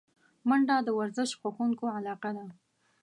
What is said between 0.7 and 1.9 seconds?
د ورزش خوښونکو